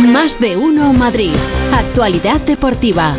[0.00, 1.30] Más de uno Madrid.
[1.72, 3.16] Actualidad deportiva.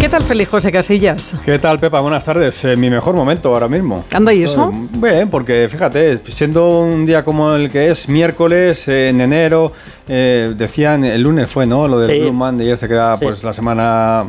[0.00, 1.36] ¿Qué tal, feliz José Casillas?
[1.44, 2.00] ¿Qué tal, Pepa?
[2.00, 2.64] Buenas tardes.
[2.64, 4.04] En mi mejor momento ahora mismo.
[4.12, 4.70] ¿Anda y eso?
[4.92, 9.72] Bien, porque fíjate, siendo un día como el que es miércoles, en enero,
[10.08, 11.86] eh, decían, el lunes fue, ¿no?
[11.88, 12.20] Lo del Sí.
[12.20, 14.24] Blue Monday, se queda pues la semana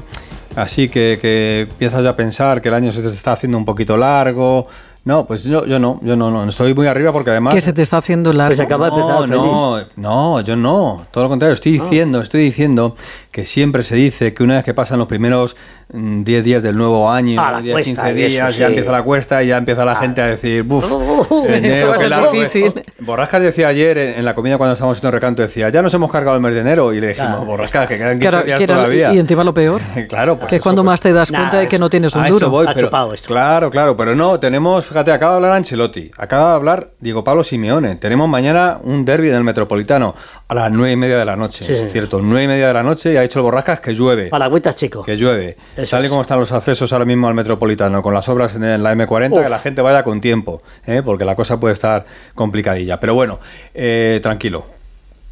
[0.56, 3.66] así que, que empiezas ya a pensar que el año se te está haciendo un
[3.66, 4.68] poquito largo.
[5.06, 7.54] No, pues yo, yo no, yo no, no, estoy muy arriba porque además...
[7.54, 8.56] Que se te está haciendo largo.
[8.56, 9.88] Pues acaba de empezar No, feliz.
[9.98, 11.06] no, no, yo no.
[11.12, 12.96] Todo lo contrario, estoy diciendo, estoy diciendo
[13.32, 15.56] que siempre se dice que una vez que pasan los primeros
[15.94, 18.72] mm, 10 días del nuevo año, Ah, la 10, cuesta, 15 días, eso ya sí.
[18.72, 19.96] empieza la cuesta y ya empieza la Ah.
[19.98, 22.54] gente a decir, buf, Oh, enero, esto va a qué ser largo es".
[22.54, 22.84] difícil.
[23.02, 26.10] Borrascas decía ayer en, en la comida cuando estábamos haciendo recanto, decía, ya nos hemos
[26.12, 26.94] cargado el mes de enero.
[26.94, 27.46] Y le dijimos, Claro.
[27.46, 29.14] Borrascas, que quedan 15 Claro, días que era- todavía.
[29.14, 31.60] y encima lo peor, claro, pues que es cuando pues- más te das Nah, cuenta
[31.60, 32.50] de que no tienes un duro.
[32.50, 33.28] voy, pero- chupado esto.
[33.28, 37.44] Claro, claro, pero no, tenemos, fíjate, acaba de hablar Ancelotti, acaba de hablar Diego Pablo
[37.44, 37.98] Simeone.
[37.98, 40.16] Tenemos mañana un derby en el Metropolitano
[40.48, 42.74] a las nueve y media de la noche, Sí, es cierto, nueve y media de
[42.74, 44.30] la noche y ha dicho el Borrascas que llueve.
[44.30, 45.04] Palagüitas, chico.
[45.04, 45.58] Que llueve.
[45.76, 46.10] Eso Tal y es.
[46.10, 49.44] como están los accesos ahora mismo al Metropolitano, con las obras en la M40, Uf.
[49.44, 51.02] que la gente vaya con tiempo, ¿eh?
[51.04, 52.98] porque la cosa puede estar complicadilla.
[52.98, 53.40] Pero bueno,
[53.74, 54.64] eh, tranquilo.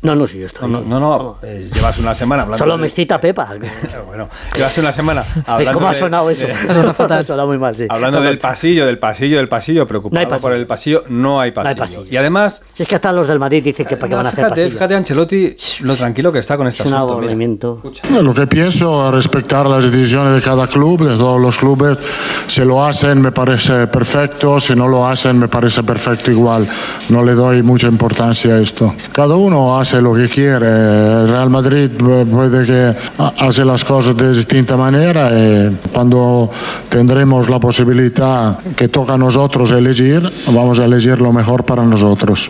[0.04, 0.70] No, no, sí, yo estoy.
[0.70, 2.64] No, no, no, eh, llevas una semana hablando.
[2.64, 3.56] Solo del- me cita Pepa.
[4.06, 6.46] Bueno, llevas una semana hablando ¿Cómo ha de- sonado eso?
[6.70, 7.20] Ha sonado fatal.
[7.20, 7.86] Ha sonado muy mal, sí.
[7.90, 10.42] Hablando No, del pasillo, del pasillo, del pasillo, preocupado hay pasillo.
[10.42, 11.78] por el pasillo, no hay No hay pasillo.
[11.80, 12.06] pasillo.
[12.12, 14.30] Y además, Si es que hasta los del Madrid dicen que para qué van a
[14.30, 14.72] hacer fíjate, pasillo.
[14.74, 17.14] fíjate Ancelotti lo tranquilo que está con este Es un asunto.
[17.14, 17.24] mira.
[17.24, 17.82] aburrimiento.
[18.22, 21.98] Lo que pienso es respetar las decisiones de cada club, de todos los clubes.
[22.48, 26.68] Si lo hacen me parece perfecto, si no lo hacen me parece perfecto igual.
[27.10, 28.94] No le doy mucha importancia a esto.
[29.14, 30.68] Cada uno hace lo que quiere.
[30.68, 36.50] El Real Madrid eh, puede que ha- hace las cosas de distinta manera y cuando
[36.90, 42.50] tendremos la posibilidad que toca a nosotros elegir, vamos a elegir lo mejor para nosotros.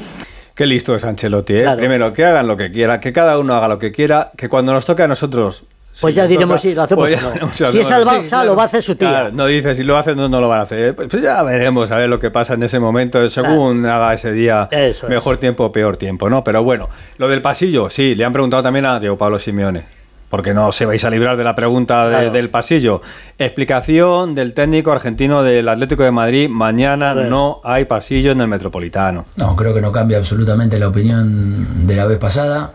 [0.55, 1.61] Qué listo es Ancelotti, ¿eh?
[1.63, 1.77] Claro.
[1.79, 4.71] Primero, que hagan lo que quieran, que cada uno haga lo que quiera, que cuando
[4.71, 5.63] nos toque a nosotros.
[6.01, 7.51] Pues si ya diremos toca, si lo hacemos pues o ya no.
[7.53, 8.25] Si es al hacemos.
[8.31, 9.09] Barça, lo va a hacer su tía.
[9.09, 10.79] Claro, no dice si lo hacen no, no lo van a hacer.
[10.79, 10.93] ¿eh?
[10.93, 14.67] Pues ya veremos a ver lo que pasa en ese momento, según haga ese día
[14.71, 15.09] Eso es.
[15.09, 16.43] mejor tiempo o peor tiempo, ¿no?
[16.43, 19.83] Pero bueno, lo del pasillo, sí, le han preguntado también a Diego Pablo Simeone.
[20.29, 22.31] Porque no se vais a librar de la pregunta de- Claro.
[22.31, 23.03] del pasillo.
[23.37, 26.49] Explicación del técnico argentino del Atlético de Madrid.
[26.49, 29.25] Mañana no hay pasillo en el Metropolitano.
[29.35, 32.71] No, creo que no cambia absolutamente la opinión de la vez pasada.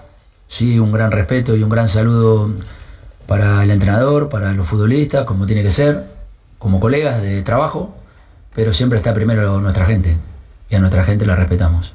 [0.47, 2.51] Sí, un gran respeto y un gran saludo
[3.29, 6.03] para el entrenador, para los futbolistas, como tiene que ser,
[6.59, 7.95] como colegas de trabajo,
[8.55, 10.17] pero siempre está primero nuestra gente
[10.71, 11.95] y a nuestra gente la respetamos.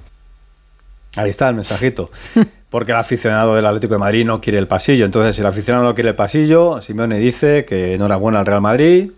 [1.16, 2.12] Ahí está el mensajito.
[2.70, 5.06] Porque el aficionado del Atlético de Madrid no quiere el pasillo.
[5.06, 9.12] Entonces, si el aficionado no quiere el pasillo, Simeone dice que enhorabuena al Real Madrid,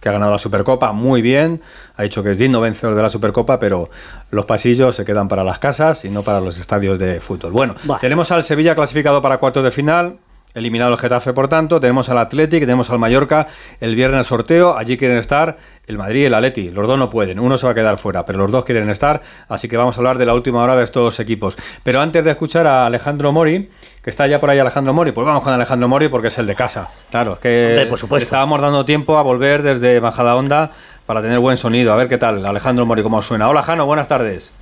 [0.00, 1.60] que ha ganado la Supercopa muy bien.
[1.96, 3.90] Ha dicho que es digno vencedor de la Supercopa, pero
[4.30, 7.50] los pasillos se quedan para las casas y no para los estadios de fútbol.
[7.52, 8.00] Bueno, Bueno.
[8.00, 10.18] tenemos al Sevilla clasificado para cuartos de final.
[10.54, 13.46] Eliminado el Getafe, por tanto, tenemos al Athletic, tenemos al Mallorca,
[13.80, 17.38] el viernes sorteo, allí quieren estar el Madrid y el Atleti, los dos no pueden,
[17.38, 20.00] uno se va a quedar fuera, pero los dos quieren estar, así que vamos a
[20.00, 21.56] hablar de la última hora de estos equipos.
[21.82, 23.70] Pero antes de escuchar a Alejandro Mori,
[24.02, 26.46] que está ya por ahí Alejandro Mori, pues vamos con Alejandro Mori porque es el
[26.46, 28.24] de casa, claro, es que Hombre, por supuesto.
[28.24, 30.70] estábamos dando tiempo a volver desde Bajada Onda
[31.06, 33.48] para tener buen sonido, a ver qué tal, Alejandro Mori, cómo suena.
[33.48, 34.52] Hola Jano, buenas tardes.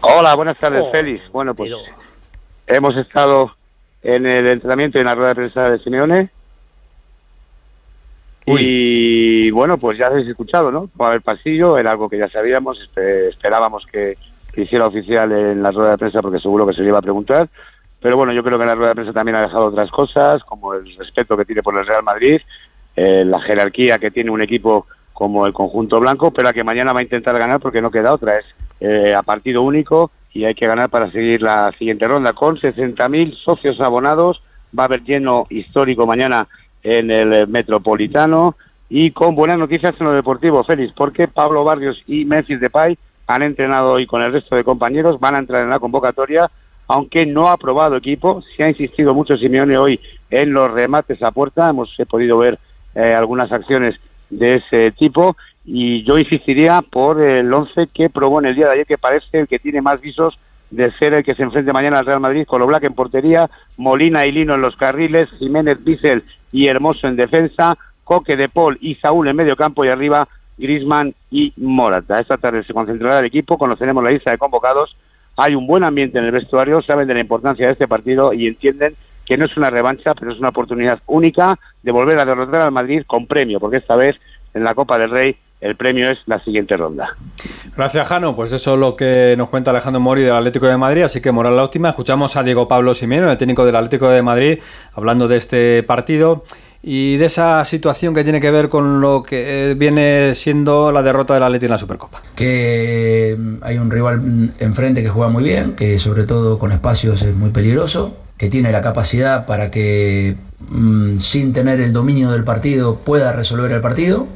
[0.00, 1.22] Hola, buenas tardes, Oh, Félix.
[1.30, 1.70] Bueno, pues
[2.66, 3.52] hemos estado
[4.02, 6.30] en el entrenamiento y en la rueda de prensa de Simeone.
[8.44, 10.88] Y bueno, pues ya habéis escuchado, ¿no?
[10.98, 14.16] Haber pasillo, era algo que ya sabíamos, espe- esperábamos que,
[14.52, 17.02] que hiciera oficial en la rueda de prensa porque seguro que se le iba a
[17.02, 17.48] preguntar.
[18.00, 20.42] Pero bueno, yo creo que en la rueda de prensa también ha dejado otras cosas,
[20.42, 22.40] como el respeto que tiene por el Real Madrid,
[22.96, 26.92] eh, la jerarquía que tiene un equipo como el conjunto blanco, pero a que mañana
[26.92, 28.44] va a intentar ganar porque no queda otra, es
[28.80, 32.32] eh, a partido único y hay que ganar para seguir la siguiente ronda.
[32.32, 34.42] Con 60.000 socios abonados,
[34.76, 36.48] va a haber lleno histórico mañana
[36.82, 38.56] en el Metropolitano.
[38.88, 43.42] Y con buenas noticias en lo deportivo, Félix, porque Pablo Barrios y Memphis Depay han
[43.42, 46.50] entrenado hoy con el resto de compañeros, van a entrar en la convocatoria,
[46.88, 49.98] aunque no ha probado equipo, se ha insistido mucho Simeone hoy
[50.30, 52.58] en los remates a puerta, hemos podido ver
[52.94, 58.46] eh, algunas acciones de ese tipo y yo insistiría por el 11 que probó en
[58.46, 60.38] el día de ayer, que parece el que tiene más visos
[60.70, 63.50] de ser el que se enfrente mañana al Real Madrid con lo Black en portería,
[63.76, 68.78] Molina y Lino en los carriles, Jiménez, Bissell y Hermoso en defensa, Coque de Paul
[68.80, 70.26] y Saúl en medio campo y arriba
[70.58, 72.16] Grisman y Morata.
[72.16, 74.96] Esta tarde se concentrará el equipo, conoceremos la lista de convocados,
[75.36, 78.46] hay un buen ambiente en el vestuario, saben de la importancia de este partido y
[78.46, 78.94] entienden
[79.26, 82.72] que no es una revancha, pero es una oportunidad única de volver a derrotar al
[82.72, 84.16] Madrid con premio, porque esta vez
[84.54, 87.16] en la Copa del Rey el premio es la siguiente ronda.
[87.76, 88.34] Gracias, Jano.
[88.34, 91.02] Pues eso es lo que nos cuenta Alejandro Mori del Atlético de Madrid.
[91.02, 91.88] Así que moral la última.
[91.90, 94.58] Escuchamos a Diego Pablo Simeone, el técnico del Atlético de Madrid,
[94.94, 96.44] hablando de este partido
[96.82, 101.00] y de esa situación que tiene que ver con lo que eh, viene siendo la
[101.02, 102.22] derrota del Atlético en la Supercopa.
[102.34, 106.72] Que mm, hay un rival mm, enfrente que juega muy bien, que sobre todo con
[106.72, 110.34] espacios es muy peligroso, que tiene la capacidad para que
[110.70, 114.26] mm, sin tener el dominio del partido pueda resolver el partido.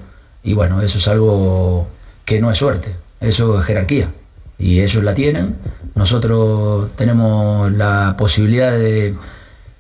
[0.47, 1.89] Y bueno, eso es algo
[2.25, 4.11] que no es suerte, eso es jerarquía.
[4.59, 5.57] Y ellos la tienen.
[5.97, 9.17] Nosotros tenemos la posibilidad de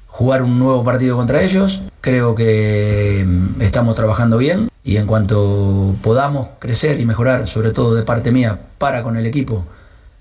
[0.08, 1.82] jugar un nuevo partido contra ellos.
[2.00, 7.94] Creo que mm, estamos trabajando bien y en cuanto podamos crecer y mejorar, sobre todo
[7.94, 9.64] de parte mía, para con el equipo,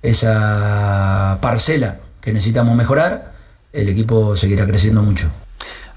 [0.04, 3.34] esa parcela que necesitamos mejorar,
[3.74, 5.28] el equipo seguirá creciendo mucho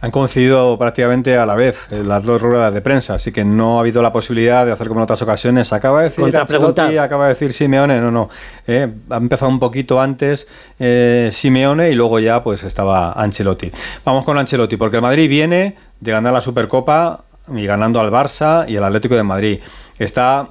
[0.00, 3.80] han coincidido prácticamente a la vez las dos ruedas de prensa, así que no ha
[3.80, 5.72] habido la posibilidad de hacer como en otras ocasiones.
[5.72, 8.30] Acaba de decir Ancelotti, acaba de decir Simeone, no, no.
[8.66, 10.46] Eh, ha empezado un poquito antes
[10.78, 13.72] eh, Simeone y luego ya pues estaba Ancelotti.
[14.04, 18.68] Vamos con Ancelotti, porque el Madrid viene de ganar la Supercopa y ganando al Barça
[18.68, 19.60] y el Atlético de Madrid.
[19.98, 20.46] Está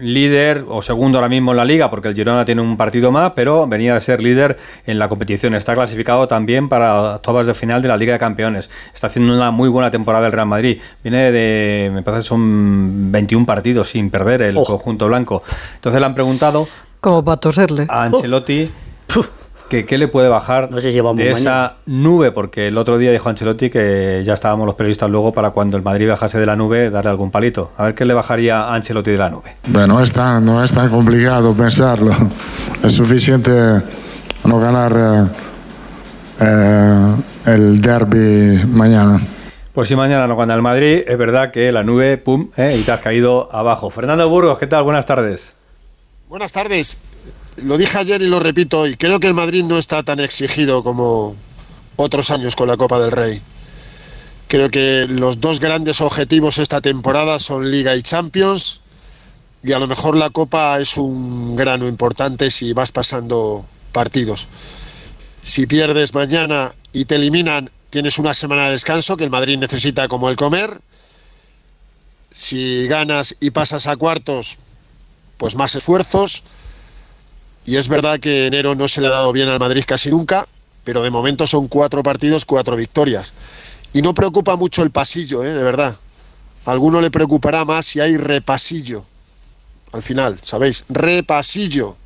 [0.00, 3.32] líder o segundo ahora mismo en la liga porque el Girona tiene un partido más,
[3.34, 5.54] pero venía de ser líder en la competición.
[5.54, 8.70] Está clasificado también para todas de final de la Liga de Campeones.
[8.94, 10.80] Está haciendo una muy buena temporada el Real Madrid.
[11.02, 15.42] Viene de, me parece, son 21 partidos sin perder el conjunto blanco.
[15.76, 16.66] Entonces le han preguntado...
[17.00, 17.86] Como para toserle.
[17.88, 18.70] A Ancelotti
[19.70, 24.20] que qué le puede bajar de esa nube, porque el otro día dijo Ancelotti que
[24.26, 27.30] ya estábamos los periodistas luego para cuando el Madrid bajase de la nube darle algún
[27.30, 27.70] palito.
[27.78, 29.54] A ver qué le bajaría a Ancelotti de la nube.
[29.68, 32.12] Bueno, no es tan, no es tan complicado pensarlo.
[32.82, 33.52] Es suficiente
[34.44, 35.28] no ganar eh,
[36.40, 37.14] eh,
[37.46, 39.20] el derby mañana.
[39.72, 42.82] Pues si mañana no gana el Madrid, es verdad que la nube, pum, eh, y
[42.82, 43.88] te has caído abajo.
[43.88, 44.82] Fernando Burgos, ¿qué tal?
[44.82, 45.54] Buenas tardes.
[46.28, 47.09] Buenas tardes
[47.64, 50.82] lo dije ayer y lo repito hoy, creo que el Madrid no está tan exigido
[50.82, 51.36] como
[51.96, 53.40] otros años con la Copa del Rey.
[54.48, 58.80] Creo que los dos grandes objetivos esta temporada son Liga y Champions
[59.62, 64.48] y a lo mejor la Copa es un grano importante si vas pasando partidos.
[65.42, 70.08] Si pierdes mañana y te eliminan, tienes una semana de descanso que el Madrid necesita
[70.08, 70.80] como el comer.
[72.32, 74.58] Si ganas y pasas a cuartos,
[75.36, 76.44] pues más esfuerzos
[77.64, 80.46] y es verdad que enero no se le ha dado bien al Madrid casi nunca,
[80.84, 83.34] pero de momento son cuatro partidos, cuatro victorias.
[83.92, 85.52] Y no preocupa mucho el pasillo, ¿eh?
[85.52, 85.96] de verdad.
[86.64, 89.04] Alguno le preocupará más si hay repasillo.
[89.92, 90.84] Al final, ¿sabéis?
[90.88, 91.96] Repasillo.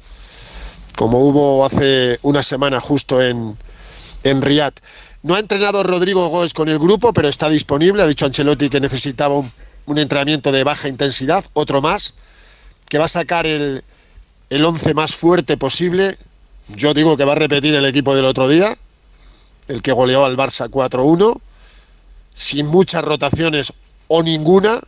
[0.96, 3.56] Como hubo hace una semana justo en,
[4.22, 4.74] en Riyadh.
[5.22, 8.02] No ha entrenado Rodrigo Góez con el grupo, pero está disponible.
[8.02, 9.34] Ha dicho Ancelotti que necesitaba
[9.86, 12.14] un entrenamiento de baja intensidad, otro más,
[12.88, 13.82] que va a sacar el,
[14.54, 16.16] el 11 más fuerte posible.
[16.76, 18.72] Yo digo que va a repetir el equipo del otro día,
[19.66, 21.40] el que goleó al Barça 4-1,
[22.32, 23.72] sin muchas rotaciones
[24.06, 24.80] o ninguna.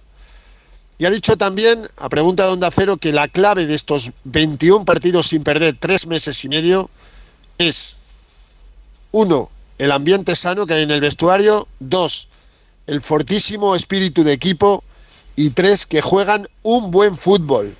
[0.99, 4.85] Y ha dicho también, a pregunta de Onda Cero, que la clave de estos 21
[4.85, 6.89] partidos sin perder tres meses y medio
[7.59, 7.99] es,
[9.11, 12.29] uno, el ambiente sano que hay en el vestuario, dos,
[12.87, 14.85] el fortísimo espíritu de equipo
[15.35, 17.75] y tres, que juegan un buen fútbol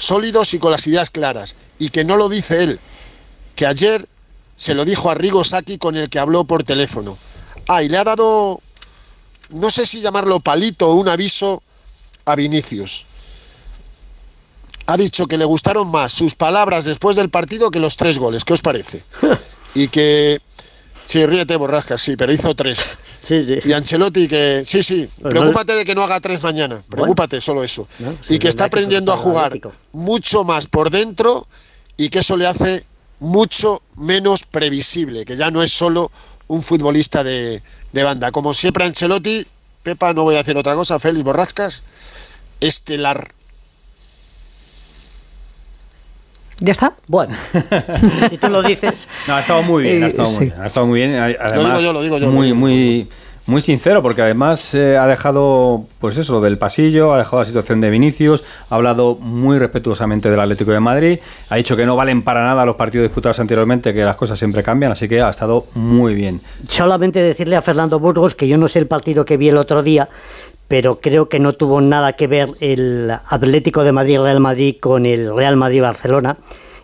[0.00, 1.54] sólidos y con las ideas claras.
[1.78, 2.80] Y que no lo dice él,
[3.54, 4.08] que ayer
[4.56, 7.16] se lo dijo a Rigo Saki con el que habló por teléfono.
[7.68, 8.60] Ah, y le ha dado,
[9.50, 11.62] no sé si llamarlo palito o un aviso
[12.24, 13.06] a Vinicius.
[14.86, 18.44] Ha dicho que le gustaron más sus palabras después del partido que los tres goles.
[18.44, 19.02] ¿Qué os parece?
[19.72, 20.40] Y que
[21.10, 22.88] Sí, ríete, borrasca, sí, pero hizo tres.
[23.26, 23.58] Sí, sí.
[23.64, 27.64] Y Ancelotti que, sí, sí, pues preocúpate de que no haga tres mañana, preocúpate, solo
[27.64, 27.88] eso.
[28.28, 29.58] y que está aprendiendo a jugar
[29.90, 31.48] mucho más por dentro
[31.96, 32.84] y que eso le hace
[33.18, 36.12] mucho menos previsible, que ya no es solo
[36.46, 38.30] un futbolista de, de banda.
[38.30, 39.44] Como siempre Ancelotti,
[39.82, 41.82] Pepa, no voy a hacer otra cosa, Félix Borrascas,
[42.60, 43.34] estelar
[46.60, 46.92] ¿Ya está?
[47.06, 47.34] Bueno,
[48.30, 49.08] y tú lo dices.
[49.26, 51.14] No, ha estado muy bien, ha estado, muy, bien, ha estado muy bien.
[51.14, 52.30] Además, lo digo yo, lo digo yo.
[52.30, 53.08] Muy, muy,
[53.50, 57.80] muy sincero, porque además eh, ha dejado, pues eso, del pasillo, ha dejado la situación
[57.80, 61.18] de Vinicius, ha hablado muy respetuosamente del Atlético de Madrid,
[61.50, 64.62] ha dicho que no valen para nada los partidos disputados anteriormente, que las cosas siempre
[64.62, 66.40] cambian, así que ha estado muy bien.
[66.68, 69.82] Solamente decirle a Fernando Burgos que yo no sé el partido que vi el otro
[69.82, 70.08] día,
[70.68, 75.34] pero creo que no tuvo nada que ver el Atlético de Madrid-Real Madrid con el
[75.34, 76.36] Real Madrid-Barcelona.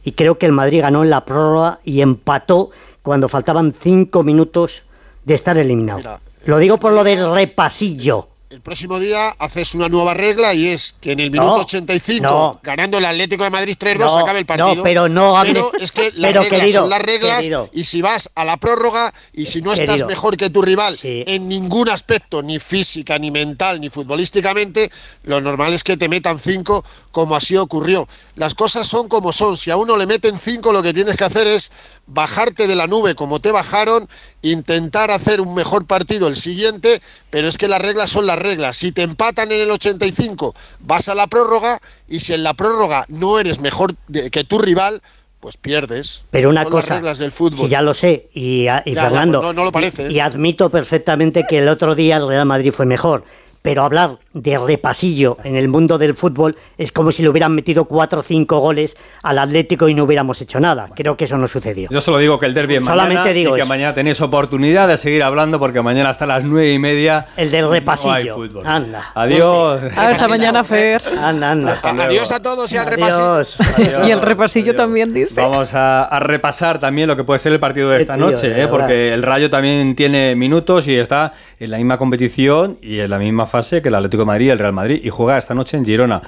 [0.02, 2.70] Y creo que el Madrid ganó en la prórroga y empató
[3.02, 4.82] cuando faltaban cinco minutos
[5.24, 6.18] de estar eliminado.
[6.46, 8.28] Lo digo por lo del repasillo.
[8.48, 12.22] el próximo día haces una nueva regla y es que en el minuto No, 85,
[12.26, 12.60] no.
[12.62, 14.76] ganando el Atlético de Madrid 3-2, No, acabe el partido.
[14.76, 17.68] no, pero no hables- Pero es que las pero, reglas querido, son las reglas querido.
[17.74, 21.24] y si vas a la prórroga y si no estás mejor que tu rival Sí.
[21.26, 24.90] en ningún aspecto, ni física, ni mental, ni futbolísticamente,
[25.24, 28.08] lo normal es que te metan 5 como así ocurrió.
[28.36, 29.56] Las cosas son como son.
[29.58, 31.70] Si a uno le meten 5, lo que tienes que hacer es
[32.06, 34.08] bajarte de la nube como te bajaron,
[34.42, 38.76] intentar hacer un mejor partido el siguiente, pero es que las reglas son las reglas.
[38.76, 43.04] Si te empatan en el 85, vas a la prórroga y si en la prórroga
[43.08, 43.94] no eres mejor
[44.30, 45.02] que tu rival,
[45.40, 46.24] pues pierdes.
[46.30, 47.66] Pero una son cosa, las reglas del fútbol.
[47.66, 50.06] si ya lo sé, y, a- y Ya, ya, Fernando, pues no- no lo parece,
[50.06, 50.12] ¿eh?
[50.12, 53.24] y admito perfectamente que el otro día el Real Madrid fue mejor,
[53.62, 57.86] pero hablar de repasillo en el mundo del fútbol es como si le hubieran metido
[57.86, 60.90] cuatro o cinco goles al Atlético y no hubiéramos hecho nada.
[60.94, 61.88] Creo que eso no sucedió.
[61.90, 63.68] Yo solo digo que el derbi es Solamente mañana digo y que eso.
[63.68, 67.62] mañana tenéis oportunidad de seguir hablando porque mañana hasta las nueve y media El del
[67.64, 68.34] no hay repasillo.
[68.34, 68.66] fútbol.
[68.66, 69.10] Anda.
[69.14, 69.80] Adiós.
[69.96, 71.02] Ah, hasta mañana, Fer.
[71.18, 71.80] Anda, anda.
[71.82, 73.24] Adiós a todos y al repasillo.
[73.24, 73.56] Adiós.
[73.78, 74.76] Adiós, Y el repasillo adiós.
[74.76, 75.40] también dice.
[75.40, 78.62] Vamos a, a repasar también lo que puede ser el partido de esta tío, noche,
[78.62, 78.68] ¿eh?
[78.68, 83.18] porque el Rayo también tiene minutos y está en la misma competición y en la
[83.18, 85.84] misma fase que el Atlético de Madrid el Real Madrid y juega esta noche en
[85.84, 86.22] Girona.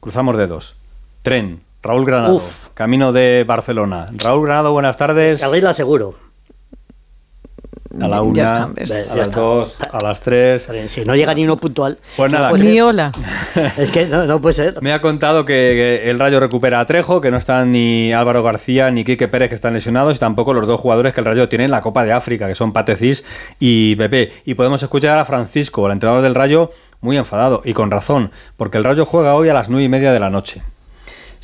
[0.00, 0.74] Cruzamos dedos.
[1.22, 1.62] Tren.
[1.82, 2.34] Raúl Granado.
[2.34, 2.68] Uf.
[2.74, 4.08] Camino de Barcelona.
[4.16, 5.40] Raúl Granado, buenas tardes.
[5.40, 6.23] Carril seguro.
[8.00, 8.90] A la Ya una, está, ves.
[8.90, 9.40] a Ya las está.
[9.40, 10.68] dos, a las tres.
[10.88, 11.98] Si no llega ni uno puntual.
[12.16, 13.12] Pues nada, no Ni hola.
[13.78, 14.82] Es que no, no puede ser.
[14.82, 15.52] Me ha contado que,
[16.02, 19.48] que el Rayo recupera a Trejo, que no están ni Álvaro García ni Quique Pérez,
[19.48, 22.04] que están lesionados, y tampoco los dos jugadores que el Rayo tiene en la Copa
[22.04, 23.24] de África, que son Patecís
[23.60, 24.32] y Pepe.
[24.44, 26.70] Y podemos escuchar a Francisco, el entrenador del Rayo,
[27.00, 30.12] muy enfadado, y con razón, porque el Rayo juega hoy a las nueve y media
[30.12, 30.62] de la noche.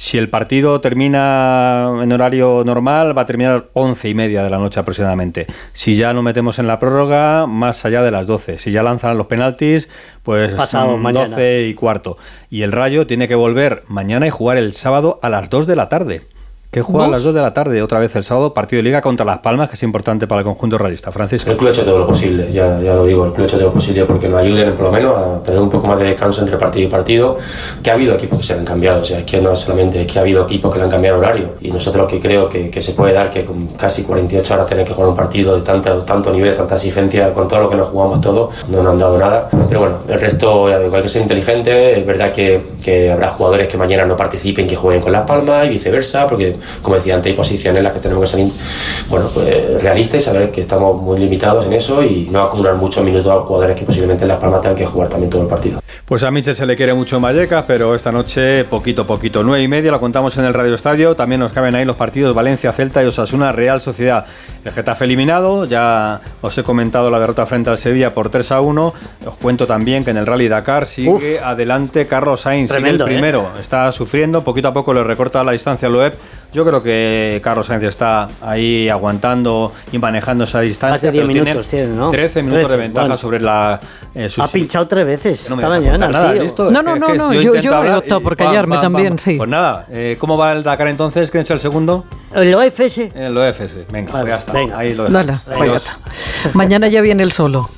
[0.00, 4.56] Si el partido termina en horario normal, va a terminar once y media de la
[4.56, 5.46] noche aproximadamente.
[5.74, 8.56] Si ya no metemos en la prórroga, más allá de las 12.
[8.56, 9.90] Si ya lanzan los penaltis,
[10.22, 11.28] pues Pasado mm, mañana.
[11.28, 12.16] 12 y cuarto.
[12.48, 15.76] Y el Rayo tiene que volver mañana y jugar el sábado a las 2 de
[15.76, 16.22] la tarde.
[16.70, 17.16] Que juega a ¿Vos?
[17.16, 19.68] las 2 de la tarde otra vez el sábado, partido de liga contra Las Palmas,
[19.68, 21.10] que es importante para el conjunto realista.
[21.10, 21.50] Francisco.
[21.50, 23.56] El club ha hecho todo lo posible, ya, ya lo digo, el club ha hecho
[23.56, 26.04] todo lo posible porque nos ayuden por lo menos a tener un poco más de
[26.04, 27.38] descanso entre partido y partido,
[27.82, 30.06] que ha habido equipos que se han cambiado, o sea, es que no solamente es
[30.06, 32.70] que ha habido equipos que le han cambiado horario y nosotros lo que creo que,
[32.70, 35.62] que se puede dar que con casi 48 horas tener que jugar un partido de
[35.62, 38.98] tanto, tanto nivel, tanta exigencia, con todo lo que nos jugamos todos, no nos han
[38.98, 42.60] dado nada, pero bueno, el resto ya digo, hay que ser inteligente, es verdad que,
[42.84, 46.59] que habrá jugadores que mañana no participen, que jueguen con Las Palmas y viceversa, porque
[46.82, 48.48] como decía antes hay posiciones en las que tenemos que ser
[49.08, 53.04] bueno, pues, realistas y saber que estamos muy limitados en eso y no acumular muchos
[53.04, 55.48] minutos a los jugadores que posiblemente en Las Palmas tengan que jugar también todo el
[55.48, 55.80] partido.
[56.04, 59.42] Pues a Michel se le quiere mucho en Vallecas, pero esta noche poquito, poquito.
[59.42, 61.14] Nueve y media, lo contamos en el Radio Estadio.
[61.14, 64.26] También nos caben ahí los partidos Valencia, Celta y Osasuna, Real Sociedad.
[64.64, 68.60] El Getafe eliminado, ya os he comentado la derrota frente al Sevilla por 3 a
[68.60, 68.94] 1.
[69.26, 73.10] Os cuento también que en el Rally Dakar sigue adelante Carlos Sainz, sigue Tremendo, el
[73.10, 73.14] ¿eh?
[73.14, 73.50] primero.
[73.60, 76.14] Está sufriendo, poquito a poco le recorta la distancia a Loeb.
[76.52, 80.94] Yo creo que Carlos Sainz está ahí aguantando y manejando esa distancia.
[80.94, 82.10] Más de 10 pero tiene minutos tiene, ¿no?
[82.10, 83.16] 13 minutos 13, de ventaja bueno.
[83.16, 83.80] sobre la...
[84.14, 86.42] eh, Ha pinchado tres veces no mañana, nada, tío.
[86.42, 86.70] ¿listo?
[86.70, 89.18] No, no, no, no, yo yo- yo he optado por pam, callarme pam, también, pam.
[89.18, 89.34] sí.
[89.36, 91.30] Pues nada, eh, ¿cómo va el Dakar entonces?
[91.30, 92.04] ¿Quién es el segundo?
[92.34, 93.10] El OFS.
[93.14, 93.86] El OFS.
[93.90, 94.52] Venga, Vale, pues ya está.
[94.52, 94.78] venga.
[94.78, 95.42] Ahí lo Dale, dejamos.
[95.44, 95.82] pues ya Adiós.
[95.84, 96.50] está.
[96.54, 97.68] Mañana ya viene el solo.